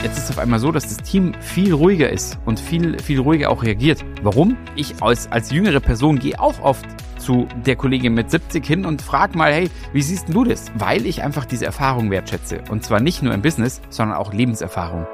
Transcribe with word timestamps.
Jetzt 0.00 0.16
ist 0.16 0.24
es 0.24 0.30
auf 0.30 0.38
einmal 0.38 0.60
so, 0.60 0.70
dass 0.70 0.84
das 0.84 0.98
Team 0.98 1.34
viel 1.40 1.74
ruhiger 1.74 2.08
ist 2.08 2.38
und 2.46 2.60
viel, 2.60 3.00
viel 3.00 3.18
ruhiger 3.18 3.50
auch 3.50 3.64
reagiert. 3.64 4.04
Warum? 4.22 4.56
Ich 4.76 5.02
als, 5.02 5.26
als 5.32 5.50
jüngere 5.50 5.80
Person 5.80 6.20
gehe 6.20 6.38
auch 6.38 6.60
oft 6.60 6.86
zu 7.18 7.48
der 7.66 7.74
Kollegin 7.74 8.14
mit 8.14 8.30
70 8.30 8.64
hin 8.64 8.86
und 8.86 9.02
frage 9.02 9.36
mal, 9.36 9.52
hey, 9.52 9.68
wie 9.92 10.00
siehst 10.00 10.32
du 10.32 10.44
das? 10.44 10.70
Weil 10.76 11.04
ich 11.04 11.24
einfach 11.24 11.44
diese 11.44 11.66
Erfahrung 11.66 12.12
wertschätze. 12.12 12.62
Und 12.70 12.84
zwar 12.84 13.00
nicht 13.00 13.24
nur 13.24 13.34
im 13.34 13.42
Business, 13.42 13.80
sondern 13.90 14.18
auch 14.18 14.32
Lebenserfahrung. 14.32 15.04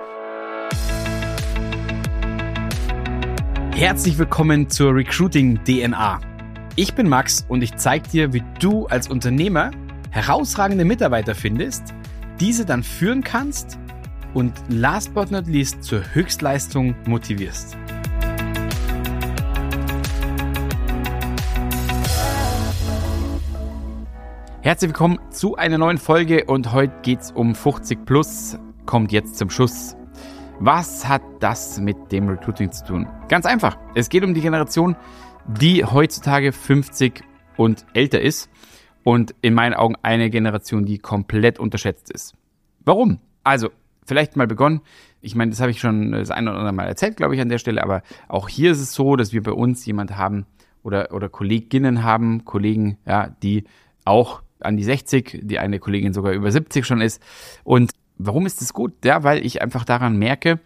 Herzlich 3.75 4.19
willkommen 4.19 4.69
zur 4.69 4.95
Recruiting 4.95 5.65
DNA. 5.65 6.21
Ich 6.77 6.93
bin 6.93 7.09
Max 7.09 7.47
und 7.49 7.63
ich 7.63 7.77
zeige 7.77 8.07
dir, 8.11 8.33
wie 8.35 8.43
du 8.61 8.87
als 8.87 9.09
Unternehmer 9.09 9.71
herausragende 10.11 10.85
Mitarbeiter 10.85 11.35
findest, 11.35 11.95
diese 12.39 12.67
dann 12.67 12.83
führen 12.83 13.25
kannst 13.25 13.79
und 14.35 14.53
last 14.69 15.15
but 15.15 15.31
not 15.31 15.47
least 15.47 15.83
zur 15.83 16.03
Höchstleistung 16.15 16.95
motivierst. 17.07 17.77
Herzlich 24.61 24.91
willkommen 24.91 25.19
zu 25.31 25.57
einer 25.57 25.79
neuen 25.79 25.99
Folge 25.99 26.45
und 26.47 26.73
heute 26.73 26.95
geht's 27.03 27.31
um 27.31 27.55
50 27.55 28.05
plus, 28.05 28.59
kommt 28.87 29.13
jetzt 29.13 29.37
zum 29.37 29.51
Schuss. 29.51 29.97
Was 30.59 31.07
hat 31.07 31.23
das 31.41 31.79
mit 31.79 31.97
dem 32.13 32.29
Recruiting 32.29 32.73
zu 32.73 32.85
tun? 32.85 33.09
Ganz 33.29 33.45
einfach. 33.45 33.77
Es 33.95 34.09
geht 34.09 34.25
um 34.25 34.35
die 34.35 34.41
Generation, 34.41 34.97
die 35.47 35.85
heutzutage 35.85 36.53
50 36.53 37.23
und 37.57 37.85
älter 37.93 38.21
ist 38.21 38.49
und 39.03 39.35
in 39.43 39.53
meinen 39.53 39.75
Augen 39.75 39.97
eine 40.03 40.31
Generation, 40.31 40.87
die 40.87 40.99
komplett 40.99 41.59
unterschätzt 41.59 42.11
ist. 42.11 42.35
Warum? 42.85 43.21
Also, 43.43 43.71
vielleicht 44.05 44.37
mal 44.37 44.47
begonnen. 44.47 44.81
Ich 45.21 45.35
meine, 45.35 45.51
das 45.51 45.61
habe 45.61 45.71
ich 45.71 45.81
schon 45.81 46.13
das 46.13 46.31
eine 46.31 46.51
oder 46.51 46.59
andere 46.59 46.75
Mal 46.75 46.87
erzählt, 46.87 47.17
glaube 47.17 47.35
ich, 47.35 47.41
an 47.41 47.49
der 47.49 47.59
Stelle, 47.59 47.83
aber 47.83 48.03
auch 48.29 48.49
hier 48.49 48.73
ist 48.73 48.81
es 48.81 48.95
so, 48.95 49.17
dass 49.17 49.33
wir 49.33 49.43
bei 49.43 49.53
uns 49.53 49.85
jemand 49.87 50.17
haben 50.17 50.47
oder, 50.83 51.13
oder 51.13 51.29
Kolleginnen 51.29 52.03
haben, 52.03 52.45
Kollegen, 52.45 52.99
ja, 53.07 53.29
die 53.43 53.65
auch 54.05 54.43
an 54.61 54.77
die 54.77 54.85
60, 54.85 55.41
die 55.43 55.59
eine 55.59 55.79
Kollegin 55.79 56.13
sogar 56.13 56.33
über 56.33 56.51
70 56.51 56.87
schon 56.87 57.01
ist. 57.01 57.23
Und 57.65 57.93
Warum 58.17 58.47
ist 58.47 58.61
das 58.61 58.73
gut? 58.73 59.05
Ja, 59.05 59.25
weil 59.25 59.45
ich 59.45 59.61
einfach 59.61 59.85
daran 59.85 60.17
merke, 60.17 60.61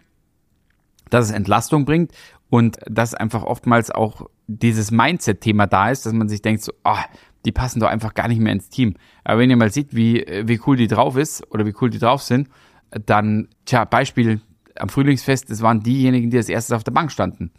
dass 1.11 1.27
es 1.27 1.31
Entlastung 1.33 1.85
bringt 1.85 2.13
und 2.51 2.79
dass 2.87 3.15
einfach 3.15 3.43
oftmals 3.43 3.91
auch 3.91 4.29
dieses 4.47 4.91
Mindset-Thema 4.91 5.67
da 5.67 5.91
ist, 5.91 6.05
dass 6.05 6.13
man 6.13 6.29
sich 6.29 6.43
denkt, 6.43 6.63
so, 6.63 6.73
oh, 6.85 6.97
die 7.45 7.53
passen 7.53 7.81
doch 7.81 7.89
einfach 7.89 8.15
gar 8.15 8.29
nicht 8.29 8.41
mehr 8.41 8.53
ins 8.53 8.69
Team. 8.69 8.95
Aber 9.25 9.41
wenn 9.41 9.51
ihr 9.51 9.57
mal 9.57 9.71
seht, 9.71 9.95
wie, 9.95 10.27
wie 10.45 10.61
cool 10.67 10.77
die 10.77 10.89
drauf 10.89 11.17
ist 11.17 11.51
oder 11.51 11.65
wie 11.65 11.75
cool 11.81 11.89
die 11.89 11.99
drauf 11.99 12.23
sind, 12.23 12.49
dann, 12.91 13.49
tja, 13.65 13.85
Beispiel 13.85 14.41
am 14.77 14.89
Frühlingsfest, 14.89 15.51
das 15.51 15.63
waren 15.63 15.83
diejenigen, 15.83 16.31
die 16.31 16.37
als 16.37 16.49
erstes 16.49 16.73
auf 16.73 16.85
der 16.85 16.93
Bank 16.93 17.11
standen. 17.11 17.51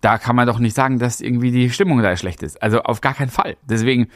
Da 0.00 0.18
kann 0.18 0.36
man 0.36 0.46
doch 0.46 0.58
nicht 0.58 0.74
sagen, 0.74 0.98
dass 0.98 1.20
irgendwie 1.20 1.50
die 1.50 1.70
Stimmung 1.70 2.02
da 2.02 2.16
schlecht 2.16 2.42
ist. 2.42 2.62
Also 2.62 2.82
auf 2.82 3.00
gar 3.00 3.14
keinen 3.14 3.30
Fall. 3.30 3.56
Deswegen 3.68 4.08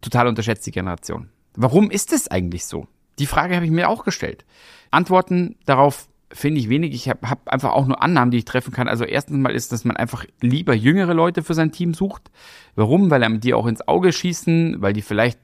total 0.00 0.26
unterschätzt 0.26 0.66
die 0.66 0.72
Generation. 0.72 1.30
Warum 1.54 1.90
ist 1.90 2.12
es 2.12 2.28
eigentlich 2.28 2.66
so? 2.66 2.88
Die 3.18 3.26
Frage 3.26 3.54
habe 3.54 3.64
ich 3.64 3.70
mir 3.70 3.88
auch 3.88 4.04
gestellt. 4.04 4.44
Antworten 4.90 5.56
darauf 5.66 6.08
finde 6.32 6.60
ich 6.60 6.68
wenig. 6.68 6.92
Ich 6.94 7.08
habe 7.08 7.30
hab 7.30 7.48
einfach 7.48 7.72
auch 7.72 7.86
nur 7.86 8.02
Annahmen, 8.02 8.32
die 8.32 8.38
ich 8.38 8.44
treffen 8.44 8.72
kann. 8.72 8.88
Also 8.88 9.04
erstens 9.04 9.38
mal 9.38 9.52
ist, 9.52 9.70
dass 9.70 9.84
man 9.84 9.96
einfach 9.96 10.24
lieber 10.40 10.74
jüngere 10.74 11.14
Leute 11.14 11.42
für 11.42 11.54
sein 11.54 11.70
Team 11.70 11.94
sucht. 11.94 12.30
Warum? 12.74 13.10
Weil 13.10 13.22
einem 13.22 13.40
die 13.40 13.54
auch 13.54 13.66
ins 13.66 13.86
Auge 13.86 14.12
schießen, 14.12 14.82
weil 14.82 14.92
die 14.92 15.02
vielleicht, 15.02 15.38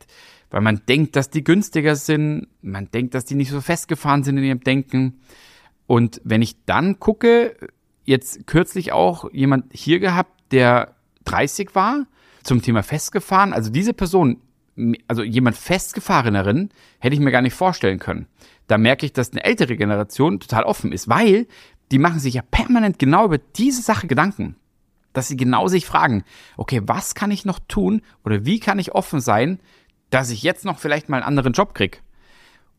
weil 0.50 0.60
man 0.60 0.82
denkt, 0.88 1.16
dass 1.16 1.30
die 1.30 1.44
günstiger 1.44 1.96
sind, 1.96 2.48
man 2.62 2.90
denkt, 2.90 3.14
dass 3.14 3.24
die 3.24 3.34
nicht 3.34 3.50
so 3.50 3.60
festgefahren 3.60 4.22
sind 4.22 4.38
in 4.38 4.44
ihrem 4.44 4.60
Denken. 4.60 5.20
Und 5.86 6.20
wenn 6.24 6.42
ich 6.42 6.64
dann 6.64 6.98
gucke, 6.98 7.56
jetzt 8.04 8.46
kürzlich 8.46 8.92
auch 8.92 9.32
jemand 9.32 9.72
hier 9.72 10.00
gehabt, 10.00 10.32
der 10.52 10.94
30 11.24 11.74
war, 11.74 12.06
zum 12.42 12.62
Thema 12.62 12.82
festgefahren. 12.82 13.52
Also 13.52 13.70
diese 13.70 13.92
Person 13.92 14.40
also 15.08 15.22
jemand 15.22 15.56
festgefahreneren 15.56 16.70
hätte 16.98 17.14
ich 17.14 17.20
mir 17.20 17.30
gar 17.30 17.42
nicht 17.42 17.54
vorstellen 17.54 17.98
können. 17.98 18.26
Da 18.66 18.78
merke 18.78 19.04
ich, 19.04 19.12
dass 19.12 19.32
eine 19.32 19.44
ältere 19.44 19.76
Generation 19.76 20.40
total 20.40 20.64
offen 20.64 20.92
ist, 20.92 21.08
weil 21.08 21.46
die 21.90 21.98
machen 21.98 22.20
sich 22.20 22.34
ja 22.34 22.42
permanent 22.42 22.98
genau 22.98 23.24
über 23.24 23.38
diese 23.38 23.82
Sache 23.82 24.06
Gedanken. 24.06 24.56
Dass 25.12 25.26
sie 25.26 25.36
genau 25.36 25.66
sich 25.66 25.86
fragen, 25.86 26.22
okay, 26.56 26.82
was 26.84 27.14
kann 27.16 27.32
ich 27.32 27.44
noch 27.44 27.58
tun 27.58 28.02
oder 28.24 28.44
wie 28.44 28.60
kann 28.60 28.78
ich 28.78 28.92
offen 28.92 29.20
sein, 29.20 29.58
dass 30.10 30.30
ich 30.30 30.42
jetzt 30.42 30.64
noch 30.64 30.78
vielleicht 30.78 31.08
mal 31.08 31.18
einen 31.18 31.26
anderen 31.26 31.52
Job 31.52 31.74
krieg? 31.74 32.02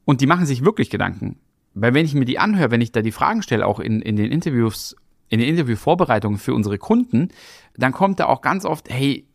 Und 0.06 0.22
die 0.22 0.28
machen 0.28 0.46
sich 0.46 0.64
wirklich 0.64 0.90
Gedanken. 0.90 1.38
Weil 1.74 1.94
wenn 1.94 2.06
ich 2.06 2.14
mir 2.14 2.26
die 2.26 2.40
anhöre, 2.40 2.72
wenn 2.72 2.82
ich 2.82 2.92
da 2.92 3.02
die 3.02 3.12
Fragen 3.12 3.44
stelle, 3.44 3.66
auch 3.66 3.80
in, 3.80 4.02
in 4.02 4.16
den 4.16 4.32
Interviews, 4.32 4.96
in 5.30 5.40
den 5.40 5.48
Interviewvorbereitungen 5.48 6.38
für 6.38 6.54
unsere 6.54 6.78
Kunden, 6.78 7.30
dann 7.78 7.94
kommt 7.94 8.20
da 8.20 8.26
auch 8.26 8.42
ganz 8.42 8.66
oft, 8.66 8.90
hey, 8.90 9.26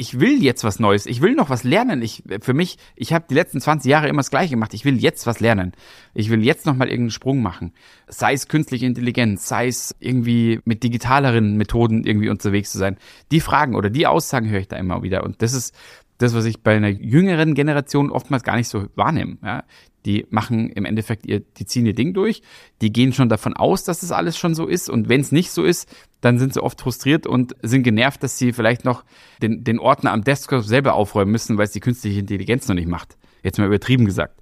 ich 0.00 0.18
will 0.18 0.42
jetzt 0.42 0.64
was 0.64 0.80
Neues, 0.80 1.04
ich 1.04 1.20
will 1.20 1.34
noch 1.34 1.50
was 1.50 1.62
lernen. 1.62 2.00
Ich, 2.00 2.22
für 2.40 2.54
mich, 2.54 2.78
ich 2.96 3.12
habe 3.12 3.26
die 3.28 3.34
letzten 3.34 3.60
20 3.60 3.90
Jahre 3.90 4.08
immer 4.08 4.20
das 4.20 4.30
Gleiche 4.30 4.52
gemacht. 4.52 4.72
Ich 4.72 4.86
will 4.86 4.96
jetzt 4.96 5.26
was 5.26 5.40
lernen. 5.40 5.72
Ich 6.14 6.30
will 6.30 6.42
jetzt 6.42 6.64
noch 6.64 6.74
mal 6.74 6.88
irgendeinen 6.88 7.10
Sprung 7.10 7.42
machen. 7.42 7.74
Sei 8.08 8.32
es 8.32 8.48
künstliche 8.48 8.86
Intelligenz, 8.86 9.46
sei 9.46 9.66
es 9.66 9.94
irgendwie 10.00 10.60
mit 10.64 10.82
digitaleren 10.82 11.58
Methoden 11.58 12.04
irgendwie 12.04 12.30
unterwegs 12.30 12.72
zu 12.72 12.78
sein. 12.78 12.96
Die 13.30 13.40
Fragen 13.40 13.74
oder 13.74 13.90
die 13.90 14.06
Aussagen 14.06 14.48
höre 14.48 14.60
ich 14.60 14.68
da 14.68 14.76
immer 14.76 15.02
wieder. 15.02 15.22
Und 15.22 15.42
das 15.42 15.52
ist 15.52 15.74
das, 16.22 16.34
was 16.34 16.44
ich 16.44 16.62
bei 16.62 16.76
einer 16.76 16.88
jüngeren 16.88 17.54
Generation 17.54 18.10
oftmals 18.10 18.42
gar 18.42 18.56
nicht 18.56 18.68
so 18.68 18.86
wahrnehme. 18.94 19.38
Ja, 19.42 19.64
die 20.04 20.26
machen 20.30 20.70
im 20.70 20.84
Endeffekt 20.84 21.26
ihr, 21.26 21.40
die 21.40 21.64
ziehen 21.64 21.86
ihr 21.86 21.94
Ding 21.94 22.14
durch, 22.14 22.42
die 22.80 22.92
gehen 22.92 23.12
schon 23.12 23.28
davon 23.28 23.54
aus, 23.54 23.84
dass 23.84 24.00
das 24.00 24.12
alles 24.12 24.36
schon 24.36 24.54
so 24.54 24.66
ist 24.66 24.88
und 24.90 25.08
wenn 25.08 25.20
es 25.20 25.32
nicht 25.32 25.50
so 25.50 25.64
ist, 25.64 25.88
dann 26.20 26.38
sind 26.38 26.54
sie 26.54 26.62
oft 26.62 26.80
frustriert 26.80 27.26
und 27.26 27.54
sind 27.62 27.82
genervt, 27.82 28.22
dass 28.22 28.38
sie 28.38 28.52
vielleicht 28.52 28.84
noch 28.84 29.04
den, 29.42 29.64
den 29.64 29.78
Ordner 29.78 30.12
am 30.12 30.22
Desktop 30.22 30.64
selber 30.64 30.94
aufräumen 30.94 31.32
müssen, 31.32 31.56
weil 31.56 31.64
es 31.64 31.72
die 31.72 31.80
künstliche 31.80 32.20
Intelligenz 32.20 32.68
noch 32.68 32.74
nicht 32.74 32.88
macht. 32.88 33.16
Jetzt 33.42 33.58
mal 33.58 33.66
übertrieben 33.66 34.04
gesagt. 34.04 34.40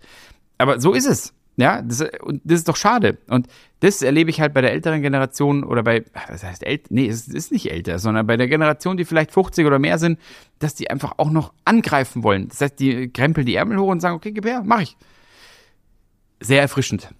Aber 0.59 0.81
so 0.81 0.93
ist 0.93 1.07
es. 1.07 1.33
Ja, 1.59 1.83
das, 1.83 2.05
und 2.23 2.41
das 2.45 2.61
ist 2.61 2.69
doch 2.69 2.77
schade. 2.77 3.19
Und 3.27 3.49
das 3.81 4.01
erlebe 4.03 4.31
ich 4.31 4.41
halt 4.41 4.55
bei 4.55 4.61
der 4.61 4.71
älteren 4.71 5.03
Generation 5.03 5.65
oder 5.65 5.83
bei, 5.83 6.05
was 6.29 6.45
heißt 6.45 6.65
älter? 6.65 6.87
Nee, 6.91 7.09
es 7.09 7.27
ist 7.27 7.51
nicht 7.51 7.73
älter, 7.73 7.99
sondern 7.99 8.29
bei 8.29 8.37
der 8.37 8.47
Generation, 8.47 8.97
die 8.97 9.05
vielleicht 9.05 9.33
50 9.33 9.67
oder 9.67 9.81
mehr 9.81 9.99
sind, 9.99 10.21
dass 10.61 10.77
die 10.77 10.89
einfach 10.89 11.15
auch 11.17 11.31
noch 11.31 11.53
angreifen 11.65 12.23
wollen. 12.23 12.49
Das 12.49 12.61
heißt, 12.61 12.79
die 12.79 13.13
krempeln 13.13 13.45
die 13.45 13.57
Ärmel 13.57 13.77
hoch 13.77 13.89
und 13.89 13.99
sagen, 13.99 14.15
okay, 14.15 14.31
gib 14.31 14.47
her, 14.47 14.63
mach 14.65 14.83
ich. 14.83 14.97
Sehr 16.39 16.61
erfrischend. 16.61 17.13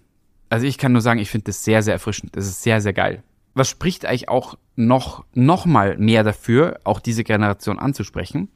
Also 0.47 0.65
ich 0.65 0.77
kann 0.77 0.93
nur 0.93 1.01
sagen, 1.01 1.19
ich 1.19 1.29
finde 1.29 1.45
das 1.45 1.65
sehr, 1.65 1.83
sehr 1.83 1.95
erfrischend. 1.95 2.37
Das 2.37 2.47
ist 2.47 2.63
sehr, 2.63 2.79
sehr 2.79 2.93
geil. 2.93 3.23
Was 3.55 3.67
spricht 3.67 4.05
eigentlich 4.05 4.29
auch 4.29 4.57
noch, 4.77 5.25
noch 5.33 5.65
mal 5.65 5.97
mehr 5.97 6.23
dafür, 6.23 6.79
auch 6.85 7.01
diese 7.01 7.25
Generation 7.25 7.77
anzusprechen? 7.77 8.47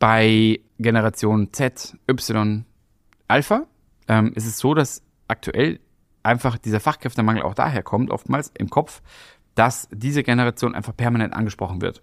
Bei 0.00 0.58
Generation 0.80 1.52
Z, 1.52 1.96
Y, 2.10 2.64
Alpha 3.28 3.68
ähm, 4.08 4.32
ist 4.34 4.46
es 4.46 4.58
so, 4.58 4.74
dass 4.74 5.02
aktuell 5.28 5.80
einfach 6.22 6.58
dieser 6.58 6.80
Fachkräftemangel 6.80 7.42
auch 7.42 7.54
daher 7.54 7.82
kommt, 7.82 8.10
oftmals 8.10 8.52
im 8.58 8.70
Kopf, 8.70 9.02
dass 9.54 9.88
diese 9.92 10.22
Generation 10.22 10.74
einfach 10.74 10.96
permanent 10.96 11.34
angesprochen 11.34 11.80
wird. 11.80 12.02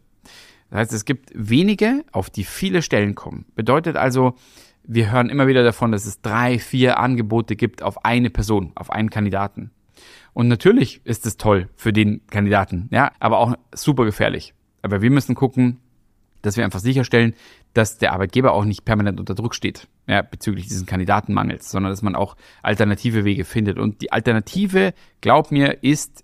Das 0.70 0.80
heißt, 0.80 0.94
es 0.94 1.06
gibt 1.06 1.32
wenige, 1.34 2.04
auf 2.12 2.30
die 2.30 2.44
viele 2.44 2.82
Stellen 2.82 3.16
kommen. 3.16 3.46
Bedeutet 3.56 3.98
also, 3.98 4.36
wir 4.84 5.12
hören 5.12 5.30
immer 5.30 5.48
wieder 5.48 5.64
davon, 5.64 5.92
dass 5.92 6.06
es 6.06 6.22
drei, 6.22 6.60
vier 6.60 7.00
Angebote 7.00 7.56
gibt 7.56 7.82
auf 7.82 8.06
eine 8.06 8.30
Person, 8.30 8.72
auf 8.76 8.92
einen 8.92 9.10
Kandidaten. 9.10 9.72
Und 10.34 10.48
natürlich 10.48 11.02
ist 11.06 11.26
es 11.26 11.38
toll 11.38 11.70
für 11.76 11.94
den 11.94 12.26
Kandidaten, 12.28 12.90
ja, 12.92 13.12
aber 13.20 13.38
auch 13.40 13.56
super 13.74 14.06
gefährlich. 14.06 14.54
Aber 14.82 15.02
wir 15.02 15.10
müssen 15.10 15.34
gucken, 15.34 15.80
dass 16.42 16.58
wir 16.58 16.66
einfach 16.66 16.80
sicherstellen, 16.80 17.34
dass 17.76 17.98
der 17.98 18.14
Arbeitgeber 18.14 18.54
auch 18.54 18.66
nicht 18.66 18.86
permanent 18.86 19.20
unter 19.20 19.36
Druck 19.36 19.54
steht, 19.54 19.88
ja, 20.08 20.22
bezüglich 20.22 20.68
diesen 20.68 20.86
Kandidatenmangels, 20.86 21.70
sondern 21.70 21.92
dass 21.92 22.02
man 22.02 22.16
auch 22.16 22.36
alternative 22.64 23.26
Wege 23.26 23.44
findet. 23.44 23.78
Und 23.78 24.02
die 24.02 24.12
Alternative, 24.12 24.94
glaub 25.22 25.52
mir, 25.52 25.84
ist 25.84 26.24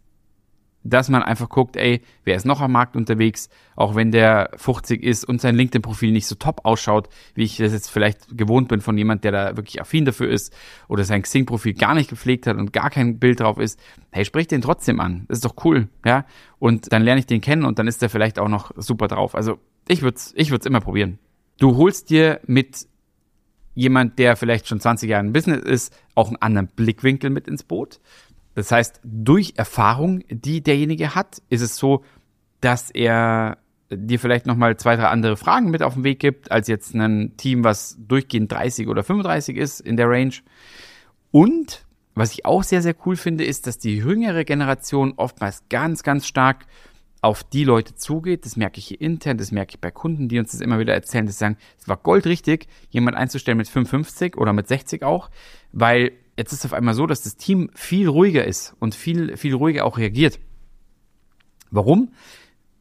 dass 0.83 1.09
man 1.09 1.21
einfach 1.21 1.49
guckt, 1.49 1.77
ey, 1.77 2.01
wer 2.23 2.35
ist 2.35 2.45
noch 2.45 2.59
am 2.59 2.71
Markt 2.71 2.95
unterwegs, 2.95 3.49
auch 3.75 3.95
wenn 3.95 4.11
der 4.11 4.49
50 4.55 5.03
ist 5.03 5.23
und 5.23 5.39
sein 5.39 5.55
LinkedIn-Profil 5.55 6.11
nicht 6.11 6.25
so 6.25 6.35
top 6.35 6.61
ausschaut, 6.63 7.07
wie 7.35 7.43
ich 7.43 7.57
das 7.57 7.71
jetzt 7.71 7.89
vielleicht 7.89 8.35
gewohnt 8.35 8.67
bin 8.67 8.81
von 8.81 8.97
jemand, 8.97 9.23
der 9.23 9.31
da 9.31 9.57
wirklich 9.57 9.79
affin 9.79 10.05
dafür 10.05 10.29
ist 10.29 10.55
oder 10.87 11.03
sein 11.03 11.21
Xing-Profil 11.21 11.73
gar 11.73 11.93
nicht 11.93 12.09
gepflegt 12.09 12.47
hat 12.47 12.57
und 12.57 12.73
gar 12.73 12.89
kein 12.89 13.19
Bild 13.19 13.41
drauf 13.41 13.59
ist, 13.59 13.79
hey, 14.11 14.25
sprich 14.25 14.47
den 14.47 14.61
trotzdem 14.61 14.99
an. 14.99 15.25
Das 15.27 15.37
ist 15.37 15.45
doch 15.45 15.63
cool, 15.65 15.87
ja? 16.03 16.25
Und 16.57 16.91
dann 16.91 17.03
lerne 17.03 17.19
ich 17.19 17.27
den 17.27 17.41
kennen 17.41 17.65
und 17.65 17.77
dann 17.77 17.87
ist 17.87 18.01
der 18.01 18.09
vielleicht 18.09 18.39
auch 18.39 18.49
noch 18.49 18.71
super 18.75 19.07
drauf. 19.07 19.35
Also 19.35 19.59
ich 19.87 20.01
würde 20.01 20.15
es 20.15 20.33
ich 20.35 20.49
würd's 20.51 20.65
immer 20.65 20.81
probieren. 20.81 21.19
Du 21.61 21.77
holst 21.77 22.09
dir 22.09 22.39
mit 22.47 22.87
jemand, 23.75 24.17
der 24.17 24.35
vielleicht 24.35 24.67
schon 24.67 24.79
20 24.79 25.07
Jahre 25.07 25.23
im 25.23 25.31
Business 25.31 25.63
ist, 25.63 25.95
auch 26.15 26.29
einen 26.29 26.41
anderen 26.41 26.65
Blickwinkel 26.75 27.29
mit 27.29 27.47
ins 27.47 27.61
Boot. 27.61 27.99
Das 28.55 28.71
heißt, 28.71 28.99
durch 29.03 29.53
Erfahrung, 29.57 30.23
die 30.27 30.61
derjenige 30.61 31.13
hat, 31.13 31.39
ist 31.49 31.61
es 31.61 31.77
so, 31.77 32.03
dass 32.61 32.89
er 32.89 33.59
dir 33.91 34.17
vielleicht 34.19 34.47
nochmal 34.47 34.75
zwei, 34.77 34.95
drei 34.95 35.09
andere 35.09 35.37
Fragen 35.37 35.69
mit 35.69 35.83
auf 35.83 35.93
den 35.93 36.03
Weg 36.03 36.19
gibt, 36.19 36.49
als 36.49 36.67
jetzt 36.67 36.95
ein 36.95 37.37
Team, 37.37 37.63
was 37.63 37.95
durchgehend 37.99 38.51
30 38.51 38.87
oder 38.87 39.03
35 39.03 39.55
ist 39.55 39.81
in 39.81 39.97
der 39.97 40.09
Range. 40.09 40.33
Und 41.29 41.85
Was 42.13 42.33
ich 42.33 42.45
auch 42.45 42.63
sehr, 42.63 42.81
sehr 42.81 42.95
cool 43.05 43.15
finde, 43.15 43.45
ist, 43.45 43.67
dass 43.67 43.77
die 43.77 43.95
jüngere 43.95 44.43
Generation 44.43 45.13
oftmals 45.15 45.63
ganz, 45.69 46.03
ganz 46.03 46.27
stark 46.27 46.65
auf 47.21 47.43
die 47.43 47.63
Leute 47.63 47.95
zugeht. 47.95 48.45
Das 48.45 48.57
merke 48.57 48.79
ich 48.79 48.87
hier 48.87 48.99
intern, 48.99 49.37
das 49.37 49.51
merke 49.51 49.71
ich 49.75 49.79
bei 49.79 49.91
Kunden, 49.91 50.27
die 50.27 50.39
uns 50.39 50.51
das 50.51 50.61
immer 50.61 50.79
wieder 50.79 50.93
erzählen, 50.93 51.25
die 51.25 51.31
sagen, 51.31 51.57
es 51.79 51.87
war 51.87 51.97
goldrichtig, 51.97 52.67
jemand 52.89 53.15
einzustellen 53.15 53.57
mit 53.57 53.69
55 53.69 54.37
oder 54.37 54.53
mit 54.53 54.67
60 54.67 55.03
auch, 55.03 55.29
weil 55.71 56.11
jetzt 56.35 56.51
ist 56.51 56.65
auf 56.65 56.73
einmal 56.73 56.95
so, 56.95 57.05
dass 57.05 57.21
das 57.21 57.37
Team 57.37 57.69
viel 57.75 58.07
ruhiger 58.07 58.45
ist 58.45 58.75
und 58.79 58.95
viel, 58.95 59.37
viel 59.37 59.53
ruhiger 59.53 59.85
auch 59.85 59.97
reagiert. 59.97 60.39
Warum? 61.69 62.11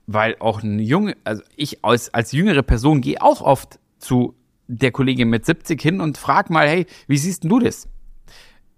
Weil 0.07 0.37
auch 0.41 0.63
ein 0.63 0.79
junge, 0.79 1.17
also 1.25 1.43
ich 1.57 1.85
als, 1.85 2.13
als 2.15 2.33
jüngere 2.33 2.63
Person 2.63 3.01
gehe 3.01 3.21
auch 3.21 3.43
oft 3.43 3.79
zu 3.99 4.35
der 4.67 4.93
Kollegin 4.93 5.29
mit 5.29 5.45
70 5.45 5.81
hin 5.81 6.01
und 6.01 6.17
frag 6.17 6.49
mal, 6.49 6.69
hey, 6.69 6.87
wie 7.07 7.19
siehst 7.19 7.43
denn 7.43 7.51
du 7.51 7.59
das? 7.59 7.89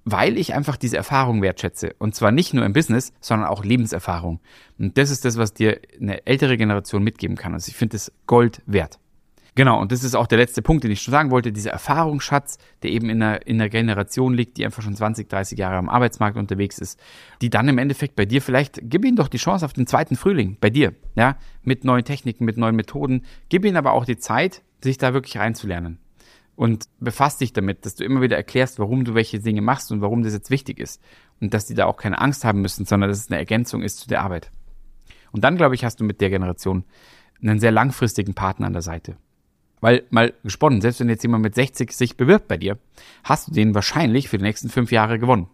Weil 0.04 0.37
ich 0.37 0.54
einfach 0.54 0.76
diese 0.76 0.96
Erfahrung 0.96 1.43
wertschätze. 1.43 1.94
Und 1.99 2.14
zwar 2.14 2.32
nicht 2.32 2.54
nur 2.54 2.64
im 2.64 2.72
Business, 2.72 3.12
sondern 3.20 3.49
auch 3.49 3.64
Lebenserfahrung. 3.64 4.40
Und 4.78 4.99
das 4.99 5.10
ist 5.10 5.25
das, 5.25 5.37
was 5.37 5.54
dir 5.54 5.81
eine 6.00 6.26
ältere 6.26 6.56
Generation 6.56 7.02
mitgeben 7.02 7.37
kann. 7.37 7.54
Also 7.54 7.69
ich 7.69 7.76
finde 7.76 7.96
es 7.96 8.12
Gold 8.26 8.62
wert. 8.66 8.99
Genau, 9.54 9.78
und 9.82 9.93
das 9.93 10.02
ist 10.02 10.14
auch 10.14 10.26
der 10.26 10.38
letzte 10.38 10.62
Punkt, 10.62 10.82
den 10.82 10.90
ich 10.90 11.02
schon 11.02 11.12
sagen 11.12 11.31
wollte, 11.31 11.52
dieser 11.52 11.72
Erfahrungsschatz, 11.72 12.56
der 12.82 12.90
eben 12.90 13.10
in 13.10 13.22
einer, 13.22 13.46
in 13.46 13.60
einer 13.60 13.69
Generation 13.69 14.32
liegt, 14.32 14.56
die 14.56 14.64
einfach 14.64 14.82
schon 14.82 14.96
20, 14.96 15.28
30 15.28 15.58
Jahre 15.58 15.76
am 15.76 15.90
Arbeitsmarkt 15.90 16.38
unterwegs 16.38 16.78
ist, 16.78 16.99
die 17.43 17.50
dann 17.50 17.69
im 17.69 17.76
Endeffekt 17.76 18.16
bei 18.16 18.25
dir 18.25 18.40
vielleicht, 18.40 18.81
gib 18.84 19.04
ihnen 19.04 19.16
doch 19.16 19.28
die 19.28 19.37
Chance 19.37 19.66
auf 19.66 19.75
den 19.75 19.87
zweiten 19.87 20.16
Frühling, 20.16 20.56
bei 20.58 20.70
dir, 20.70 20.94
ja, 21.16 21.37
mit 21.62 21.84
neuen 21.84 22.04
Techniken, 22.04 22.46
mit 22.46 22.56
neuen 22.56 22.76
Methoden, 22.76 23.26
gib 23.50 23.66
ihnen 23.66 23.76
aber 23.76 23.93
auch 23.93 24.06
die 24.06 24.16
Zeit, 24.16 24.62
sich 24.81 24.96
da 24.96 25.12
wirklich 25.12 25.37
reinzulernen 25.37 25.99
und 26.56 26.84
befasst 27.00 27.40
dich 27.40 27.52
damit, 27.52 27.87
dass 27.87 27.94
du 27.94 28.04
immer 28.04 28.20
wieder 28.20 28.37
erklärst, 28.37 28.78
warum 28.78 29.04
du 29.04 29.14
welche 29.14 29.40
Dinge 29.40 29.62
machst 29.62 29.90
und 29.90 30.00
warum 30.00 30.22
das 30.22 30.32
jetzt 30.32 30.50
wichtig 30.50 30.78
ist. 30.78 31.02
Und 31.40 31.54
dass 31.54 31.66
die 31.66 31.75
da 31.75 31.87
auch 31.87 31.96
keine 31.96 32.20
Angst 32.20 32.44
haben 32.44 32.60
müssen, 32.60 32.84
sondern 32.84 33.10
dass 33.10 33.19
es 33.19 33.31
eine 33.31 33.38
Ergänzung 33.38 33.82
ist 33.82 33.99
zu 33.99 34.08
der 34.08 34.22
Arbeit. 34.22 34.50
Und 35.32 35.44
dann, 35.44 35.56
glaube 35.56 35.75
ich, 35.75 35.84
hast 35.84 36.00
du 36.00 36.04
mit 36.04 36.20
der 36.20 36.31
Generation 36.31 36.84
einen 37.40 37.58
sehr 37.58 37.72
langfristigen 37.72 38.34
Partner 38.34 38.66
an 38.66 38.75
der 38.75 38.82
Seite. 38.82 39.16
Weil, 39.81 40.04
mal 40.10 40.32
gesponnen, 40.44 40.81
selbst 40.81 41.00
wenn 41.00 41.08
jetzt 41.08 41.22
jemand 41.25 41.43
mit 41.43 41.56
60 41.56 41.90
sich 41.90 42.16
bewirbt 42.16 42.46
bei 42.46 42.56
dir, 42.56 42.78
hast 43.25 43.49
du 43.49 43.52
den 43.52 43.75
wahrscheinlich 43.75 44.28
für 44.28 44.38
die 44.38 44.44
nächsten 44.44 44.69
fünf 44.69 44.93
Jahre 44.93 45.19
gewonnen. 45.19 45.49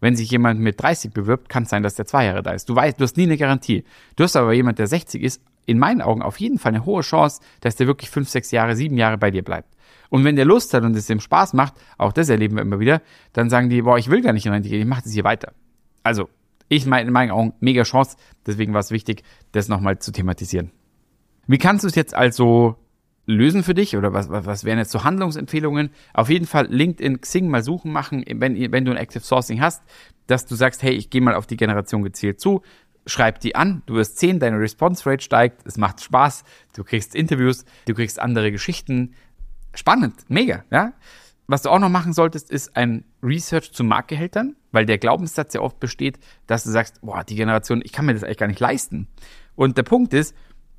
Wenn 0.00 0.14
sich 0.14 0.30
jemand 0.30 0.60
mit 0.60 0.80
30 0.80 1.12
bewirbt, 1.12 1.48
kann 1.48 1.64
es 1.64 1.70
sein, 1.70 1.82
dass 1.82 1.96
der 1.96 2.06
zwei 2.06 2.26
Jahre 2.26 2.42
da 2.42 2.52
ist. 2.52 2.68
Du 2.68 2.76
weißt, 2.76 3.00
du 3.00 3.02
hast 3.02 3.16
nie 3.16 3.24
eine 3.24 3.36
Garantie. 3.36 3.84
Du 4.14 4.22
hast 4.22 4.36
aber 4.36 4.52
jemand, 4.52 4.78
der 4.78 4.86
60 4.86 5.22
ist, 5.22 5.42
in 5.66 5.78
meinen 5.78 6.02
Augen 6.02 6.22
auf 6.22 6.38
jeden 6.38 6.58
Fall 6.58 6.74
eine 6.74 6.84
hohe 6.84 7.02
Chance, 7.02 7.40
dass 7.60 7.74
der 7.76 7.86
wirklich 7.86 8.10
fünf, 8.10 8.28
sechs 8.28 8.50
Jahre, 8.50 8.76
sieben 8.76 8.96
Jahre 8.96 9.18
bei 9.18 9.30
dir 9.30 9.42
bleibt. 9.42 9.73
Und 10.10 10.24
wenn 10.24 10.36
der 10.36 10.44
Lust 10.44 10.74
hat 10.74 10.84
und 10.84 10.96
es 10.96 11.10
ihm 11.10 11.20
Spaß 11.20 11.54
macht, 11.54 11.74
auch 11.98 12.12
das 12.12 12.28
erleben 12.28 12.56
wir 12.56 12.62
immer 12.62 12.80
wieder, 12.80 13.02
dann 13.32 13.50
sagen 13.50 13.68
die, 13.68 13.82
boah, 13.82 13.98
ich 13.98 14.10
will 14.10 14.22
gar 14.22 14.32
nicht 14.32 14.46
in 14.46 14.52
Rente 14.52 14.68
gehen, 14.68 14.80
ich 14.80 14.86
mache 14.86 15.02
das 15.02 15.12
hier 15.12 15.24
weiter. 15.24 15.52
Also, 16.02 16.28
ich 16.68 16.86
meine 16.86 17.08
in 17.08 17.12
meinen 17.12 17.30
Augen 17.30 17.54
mega 17.60 17.82
Chance, 17.82 18.16
deswegen 18.46 18.72
war 18.72 18.80
es 18.80 18.90
wichtig, 18.90 19.22
das 19.52 19.68
nochmal 19.68 19.98
zu 19.98 20.12
thematisieren. 20.12 20.70
Wie 21.46 21.58
kannst 21.58 21.84
du 21.84 21.88
es 21.88 21.94
jetzt 21.94 22.14
also 22.14 22.76
lösen 23.26 23.62
für 23.62 23.74
dich 23.74 23.96
oder 23.96 24.12
was, 24.12 24.28
was, 24.28 24.46
was 24.46 24.64
wären 24.64 24.78
jetzt 24.78 24.90
so 24.90 25.04
Handlungsempfehlungen? 25.04 25.90
Auf 26.12 26.28
jeden 26.28 26.46
Fall 26.46 26.66
LinkedIn, 26.66 27.20
Xing 27.20 27.48
mal 27.48 27.62
suchen 27.62 27.92
machen, 27.92 28.24
wenn, 28.28 28.72
wenn 28.72 28.84
du 28.84 28.90
ein 28.90 28.96
Active 28.96 29.22
Sourcing 29.22 29.60
hast, 29.60 29.82
dass 30.26 30.46
du 30.46 30.54
sagst, 30.54 30.82
hey, 30.82 30.92
ich 30.92 31.10
gehe 31.10 31.20
mal 31.20 31.34
auf 31.34 31.46
die 31.46 31.56
Generation 31.56 32.02
gezielt 32.02 32.40
zu, 32.40 32.62
schreib 33.06 33.40
die 33.40 33.54
an, 33.54 33.82
du 33.86 33.94
wirst 33.94 34.18
sehen, 34.18 34.38
deine 34.40 34.58
Response 34.58 35.08
Rate 35.08 35.22
steigt, 35.22 35.66
es 35.66 35.76
macht 35.76 36.02
Spaß, 36.02 36.44
du 36.74 36.84
kriegst 36.84 37.14
Interviews, 37.14 37.64
du 37.86 37.94
kriegst 37.94 38.18
andere 38.18 38.50
Geschichten, 38.50 39.14
spannend, 39.74 40.14
mega, 40.28 40.64
ja. 40.70 40.92
Was 41.46 41.62
du 41.62 41.68
auch 41.68 41.78
noch 41.78 41.90
machen 41.90 42.14
solltest, 42.14 42.50
ist 42.50 42.74
ein 42.74 43.04
Research 43.22 43.72
zu 43.72 43.84
Marktgehältern, 43.84 44.56
weil 44.72 44.86
der 44.86 44.96
Glaubenssatz 44.96 45.52
ja 45.52 45.60
oft 45.60 45.78
besteht, 45.78 46.18
dass 46.46 46.64
du 46.64 46.70
sagst, 46.70 47.02
boah, 47.02 47.22
die 47.22 47.34
Generation, 47.34 47.82
ich 47.84 47.92
kann 47.92 48.06
mir 48.06 48.14
das 48.14 48.24
eigentlich 48.24 48.38
gar 48.38 48.46
nicht 48.46 48.60
leisten. 48.60 49.08
Und 49.54 49.76
der 49.76 49.82
Punkt 49.82 50.14
ist, 50.14 50.34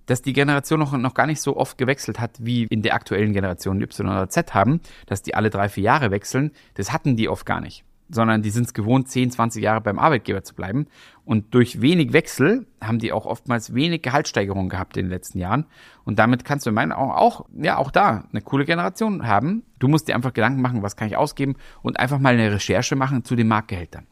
dass 0.08 0.24
die 0.24 0.34
Generation 0.34 0.80
noch, 0.80 0.92
noch 0.98 1.14
gar 1.14 1.28
nicht 1.28 1.42
so 1.42 1.56
oft 1.56 1.78
gewechselt 1.78 2.20
hat, 2.20 2.38
wie 2.40 2.64
in 2.64 2.82
der 2.82 2.96
aktuellen 2.96 3.34
Generation 3.34 3.80
Y 3.80 4.08
oder 4.08 4.30
Z 4.30 4.54
haben, 4.54 4.82
dass 5.06 5.22
die 5.22 5.36
alle 5.36 5.52
drei, 5.52 5.70
vier 5.70 5.84
Jahre 5.84 6.12
wechseln. 6.12 6.52
Das 6.74 6.92
hatten 6.92 7.16
die 7.16 7.30
oft 7.30 7.46
gar 7.46 7.62
nicht 7.62 7.84
sondern 8.10 8.42
die 8.42 8.50
sind 8.50 8.68
es 8.68 8.74
gewohnt, 8.74 9.10
10, 9.10 9.32
20 9.32 9.64
Jahre 9.64 9.82
beim 9.82 10.00
Arbeitgeber 10.00 10.44
zu 10.44 10.54
bleiben. 10.54 10.88
Und 11.24 11.54
durch 11.56 11.82
wenig 11.82 12.14
Wechsel 12.14 12.68
haben 12.82 13.00
die 13.00 13.12
auch 13.12 13.26
oftmals 13.26 13.74
wenig 13.74 14.04
Gehaltssteigerungen 14.04 14.70
gehabt 14.70 14.96
in 14.98 15.06
den 15.06 15.10
letzten 15.10 15.40
Jahren. 15.40 15.66
Und 16.04 16.20
damit 16.20 16.46
kannst 16.46 16.66
du 16.66 16.70
in 16.70 16.76
meinen 16.76 16.92
Augen 16.92 17.12
auch, 17.12 17.46
ja, 17.58 17.78
auch 17.78 17.90
da 17.90 18.26
eine 18.32 18.42
coole 18.42 18.66
Generation 18.66 19.28
haben. 19.28 19.64
Du 19.80 19.88
musst 19.88 20.08
dir 20.08 20.16
einfach 20.16 20.34
Gedanken 20.34 20.62
machen, 20.62 20.84
was 20.84 20.96
kann 20.96 21.08
ich 21.08 21.18
ausgeben 21.18 21.56
und 21.82 22.00
einfach 22.00 22.20
mal 22.20 22.34
eine 22.34 22.52
Recherche 22.52 22.96
machen 22.96 23.24
zu 23.24 23.36
den 23.36 23.48
Marktgehältern. 23.48 24.06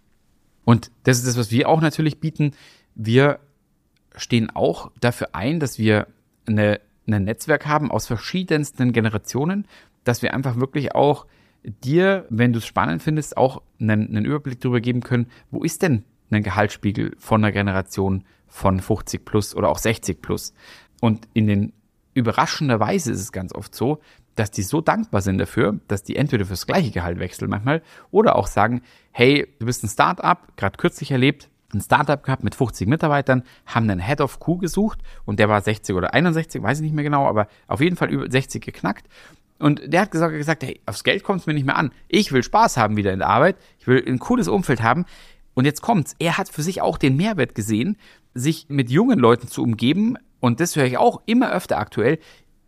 Und 0.65 0.91
das 1.03 1.17
ist 1.17 1.27
das, 1.27 1.37
was 1.37 1.51
wir 1.51 1.69
auch 1.69 1.81
natürlich 1.81 2.19
bieten. 2.19 2.51
Wir 2.95 3.39
stehen 4.15 4.49
auch 4.49 4.91
dafür 4.99 5.29
ein, 5.33 5.59
dass 5.59 5.77
wir 5.77 6.07
eine, 6.47 6.79
ein 7.07 7.25
Netzwerk 7.25 7.65
haben 7.65 7.91
aus 7.91 8.07
verschiedensten 8.07 8.91
Generationen, 8.91 9.67
dass 10.03 10.21
wir 10.21 10.33
einfach 10.33 10.57
wirklich 10.57 10.95
auch 10.95 11.25
dir, 11.63 12.25
wenn 12.29 12.53
du 12.53 12.59
es 12.59 12.65
spannend 12.65 13.01
findest, 13.01 13.37
auch 13.37 13.61
einen, 13.79 14.07
einen 14.07 14.25
Überblick 14.25 14.59
darüber 14.61 14.81
geben 14.81 15.01
können, 15.01 15.27
wo 15.51 15.63
ist 15.63 15.81
denn 15.81 16.03
ein 16.31 16.43
Gehaltsspiegel 16.43 17.15
von 17.17 17.43
einer 17.43 17.51
Generation 17.51 18.23
von 18.47 18.79
50 18.79 19.25
plus 19.25 19.55
oder 19.55 19.69
auch 19.69 19.77
60 19.77 20.21
plus. 20.21 20.53
Und 21.01 21.27
in 21.33 21.47
den 21.47 21.73
überraschenderweise 22.13 23.11
ist 23.11 23.19
es 23.19 23.31
ganz 23.31 23.53
oft 23.53 23.73
so, 23.73 23.99
dass 24.35 24.51
die 24.51 24.63
so 24.63 24.81
dankbar 24.81 25.21
sind 25.21 25.37
dafür, 25.37 25.79
dass 25.87 26.03
die 26.03 26.15
entweder 26.15 26.45
fürs 26.45 26.65
gleiche 26.65 26.91
Gehalt 26.91 27.19
wechseln 27.19 27.49
manchmal 27.49 27.81
oder 28.11 28.35
auch 28.35 28.47
sagen, 28.47 28.81
hey, 29.11 29.47
du 29.59 29.65
bist 29.65 29.83
ein 29.83 29.89
Startup, 29.89 30.39
gerade 30.57 30.77
kürzlich 30.77 31.11
erlebt, 31.11 31.49
ein 31.73 31.81
Startup 31.81 32.21
gehabt 32.21 32.43
mit 32.43 32.55
50 32.55 32.87
Mitarbeitern, 32.87 33.43
haben 33.65 33.89
einen 33.89 33.99
Head 33.99 34.21
of 34.21 34.39
Q 34.39 34.57
gesucht 34.57 34.99
und 35.25 35.39
der 35.39 35.49
war 35.49 35.61
60 35.61 35.95
oder 35.95 36.13
61, 36.13 36.61
weiß 36.61 36.79
ich 36.79 36.83
nicht 36.83 36.95
mehr 36.95 37.03
genau, 37.03 37.27
aber 37.27 37.47
auf 37.67 37.81
jeden 37.81 37.95
Fall 37.95 38.09
über 38.11 38.29
60 38.29 38.63
geknackt 38.63 39.07
und 39.63 39.81
der 39.85 40.01
hat 40.01 40.11
gesagt, 40.11 40.33
gesagt 40.33 40.63
hey, 40.63 40.81
aufs 40.85 41.05
Geld 41.05 41.23
kommt 41.23 41.39
es 41.39 41.47
mir 41.47 41.53
nicht 41.53 41.65
mehr 41.65 41.77
an. 41.77 41.93
Ich 42.09 42.33
will 42.33 42.43
Spaß 42.43 42.75
haben 42.75 42.97
wieder 42.97 43.13
in 43.13 43.19
der 43.19 43.29
Arbeit. 43.29 43.55
Ich 43.79 43.87
will 43.87 44.03
ein 44.05 44.19
cooles 44.19 44.49
Umfeld 44.49 44.83
haben. 44.83 45.05
Und 45.53 45.63
jetzt 45.63 45.81
kommt's. 45.81 46.17
Er 46.19 46.37
hat 46.37 46.49
für 46.49 46.61
sich 46.61 46.81
auch 46.81 46.97
den 46.97 47.15
Mehrwert 47.15 47.55
gesehen, 47.55 47.95
sich 48.33 48.65
mit 48.67 48.89
jungen 48.89 49.19
Leuten 49.19 49.47
zu 49.47 49.63
umgeben. 49.63 50.17
Und 50.41 50.59
das 50.59 50.75
höre 50.75 50.83
ich 50.83 50.97
auch 50.97 51.21
immer 51.27 51.49
öfter 51.49 51.77
aktuell. 51.77 52.19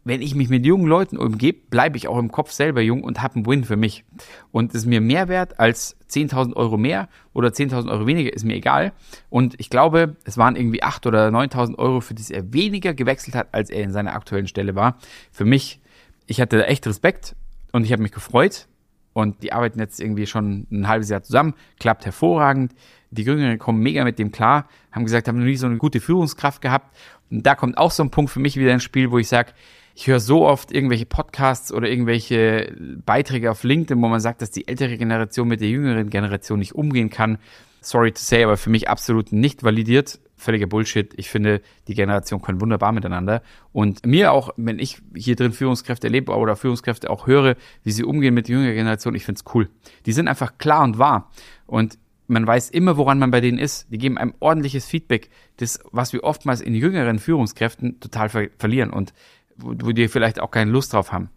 Wenn 0.05 0.21
ich 0.21 0.35
mich 0.35 0.47
mit 0.47 0.65
jungen 0.65 0.87
Leuten 0.87 1.17
umgebe, 1.17 1.59
bleibe 1.69 1.97
ich 1.97 2.07
auch 2.07 2.17
im 2.17 2.31
Kopf 2.31 2.51
selber 2.53 2.79
jung 2.79 3.03
und 3.03 3.21
habe 3.21 3.35
einen 3.35 3.45
Win 3.45 3.65
für 3.65 3.75
mich. 3.75 4.05
Und 4.53 4.73
ist 4.73 4.85
mir 4.85 5.01
mehr 5.01 5.27
wert 5.27 5.59
als 5.59 5.97
10.000 6.09 6.55
Euro 6.55 6.77
mehr 6.77 7.09
oder 7.33 7.49
10.000 7.49 7.91
Euro 7.91 8.07
weniger, 8.07 8.31
ist 8.31 8.45
mir 8.45 8.55
egal. 8.55 8.93
Und 9.29 9.59
ich 9.59 9.69
glaube, 9.69 10.15
es 10.23 10.37
waren 10.37 10.55
irgendwie 10.55 10.81
8.000 10.81 11.07
oder 11.07 11.27
9.000 11.27 11.77
Euro, 11.77 11.99
für 11.99 12.13
die 12.13 12.33
er 12.33 12.53
weniger 12.53 12.93
gewechselt 12.93 13.35
hat, 13.35 13.49
als 13.51 13.69
er 13.69 13.83
in 13.83 13.91
seiner 13.91 14.13
aktuellen 14.13 14.47
Stelle 14.47 14.75
war. 14.75 14.97
Für 15.33 15.43
mich 15.43 15.81
ich 16.27 16.41
hatte 16.41 16.65
echt 16.67 16.85
Respekt 16.87 17.35
und 17.71 17.83
ich 17.83 17.91
habe 17.91 18.01
mich 18.01 18.11
gefreut. 18.11 18.67
Und 19.13 19.43
die 19.43 19.53
arbeiten 19.53 19.79
jetzt 19.79 20.01
irgendwie 20.01 20.27
schon 20.27 20.67
ein 20.71 20.89
halbes 20.89 21.09
Jahr 21.09 21.23
zusammen, 21.23 21.53
klappt 21.79 22.05
hervorragend. 22.05 22.73
Die 23.11 23.23
Jüngeren 23.23 23.57
kommen 23.57 23.81
mega 23.81 24.03
mit 24.03 24.19
dem 24.19 24.33
klar, 24.33 24.67
haben 24.91 25.05
gesagt, 25.05 25.29
haben 25.29 25.39
noch 25.39 25.45
nie 25.45 25.55
so 25.55 25.67
eine 25.67 25.77
gute 25.77 26.01
Führungskraft 26.01 26.61
gehabt. 26.61 26.93
Und 27.31 27.45
da 27.45 27.55
kommt 27.55 27.77
auch 27.77 27.91
so 27.91 28.03
ein 28.03 28.11
Punkt 28.11 28.29
für 28.29 28.41
mich 28.41 28.57
wieder 28.57 28.73
ins 28.73 28.83
Spiel, 28.83 29.11
wo 29.11 29.17
ich 29.17 29.29
sage, 29.29 29.53
ich 29.95 30.07
höre 30.07 30.19
so 30.19 30.45
oft 30.45 30.73
irgendwelche 30.73 31.05
Podcasts 31.05 31.71
oder 31.71 31.89
irgendwelche 31.89 32.75
Beiträge 33.05 33.49
auf 33.49 33.63
LinkedIn, 33.63 34.01
wo 34.01 34.09
man 34.09 34.19
sagt, 34.19 34.41
dass 34.41 34.51
die 34.51 34.67
ältere 34.67 34.97
Generation 34.97 35.47
mit 35.47 35.61
der 35.61 35.69
jüngeren 35.69 36.09
Generation 36.09 36.59
nicht 36.59 36.75
umgehen 36.75 37.09
kann. 37.09 37.37
Sorry 37.79 38.11
to 38.11 38.19
say, 38.19 38.43
aber 38.43 38.57
für 38.57 38.69
mich 38.69 38.89
absolut 38.89 39.31
nicht 39.31 39.63
validiert 39.63 40.19
völliger 40.37 40.67
Bullshit. 40.67 41.13
Ich 41.17 41.29
finde, 41.29 41.61
die 41.87 41.93
Generationen 41.93 42.41
können 42.41 42.61
wunderbar 42.61 42.91
miteinander. 42.91 43.41
Und 43.71 44.05
mir 44.05 44.31
auch, 44.31 44.49
wenn 44.57 44.79
ich 44.79 45.01
hier 45.15 45.35
drin 45.35 45.53
Führungskräfte 45.53 46.07
erlebe 46.07 46.33
oder 46.33 46.55
Führungskräfte 46.55 47.09
auch 47.09 47.27
höre, 47.27 47.55
wie 47.83 47.91
sie 47.91 48.03
umgehen 48.03 48.33
mit 48.33 48.47
der 48.47 48.55
jüngeren 48.55 48.75
Generation, 48.75 49.15
ich 49.15 49.25
finde 49.25 49.39
es 49.39 49.55
cool. 49.55 49.69
Die 50.05 50.13
sind 50.13 50.27
einfach 50.27 50.57
klar 50.57 50.83
und 50.83 50.97
wahr. 50.97 51.31
Und 51.65 51.97
man 52.27 52.45
weiß 52.45 52.71
immer, 52.71 52.97
woran 52.97 53.19
man 53.19 53.31
bei 53.31 53.41
denen 53.41 53.57
ist. 53.59 53.87
Die 53.91 53.97
geben 53.97 54.17
einem 54.17 54.33
ordentliches 54.39 54.85
Feedback, 54.87 55.29
das, 55.57 55.79
was 55.91 56.13
wir 56.13 56.23
oftmals 56.23 56.61
in 56.61 56.73
jüngeren 56.73 57.19
Führungskräften 57.19 57.99
total 57.99 58.29
ver 58.29 58.47
verlieren 58.57 58.89
und 58.89 59.13
wo, 59.57 59.69
wo 59.69 59.91
die 59.91 60.07
vielleicht 60.07 60.39
auch 60.39 60.51
keine 60.51 60.71
Lust 60.71 60.93
drauf 60.93 61.11
haben. 61.11 61.29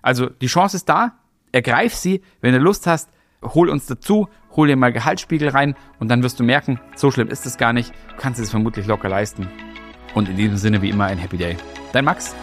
Also 0.00 0.28
die 0.28 0.46
Chance 0.46 0.76
ist 0.76 0.88
da, 0.88 1.18
ergreif 1.52 1.94
sie, 1.94 2.22
wenn 2.40 2.52
du 2.52 2.58
Lust 2.58 2.86
hast, 2.86 3.10
hol 3.42 3.68
uns 3.68 3.86
dazu, 3.86 4.28
hol 4.56 4.68
dir 4.68 4.76
mal 4.76 4.92
Gehaltsspiegel 4.92 5.48
rein 5.48 5.74
und 5.98 6.08
dann 6.08 6.22
wirst 6.22 6.40
du 6.40 6.44
merken, 6.44 6.80
so 6.94 7.10
schlimm 7.10 7.28
ist 7.28 7.46
es 7.46 7.56
gar 7.56 7.72
nicht, 7.72 7.92
du 8.08 8.16
kannst 8.16 8.40
es 8.40 8.50
vermutlich 8.50 8.86
locker 8.86 9.08
leisten. 9.08 9.48
Und 10.14 10.28
in 10.28 10.36
diesem 10.36 10.56
Sinne 10.56 10.82
wie 10.82 10.90
immer 10.90 11.06
ein 11.06 11.18
Happy 11.18 11.38
Day. 11.38 11.56
Dein 11.92 12.04
Max. 12.04 12.34